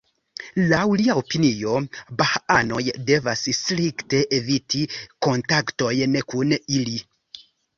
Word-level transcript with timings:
Laŭ 0.69 0.85
lia 1.01 1.15
opinio, 1.19 1.75
bahaanoj 2.21 2.81
devas 3.11 3.45
strikte 3.59 4.23
eviti 4.41 4.83
kontaktojn 5.29 6.19
kun 6.33 6.57
ili. 6.79 6.99